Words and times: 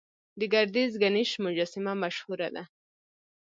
د 0.39 0.41
ګردیز 0.53 0.91
ګنیش 1.03 1.31
مجسمه 1.43 1.93
مشهوره 2.03 2.49
ده 2.55 2.63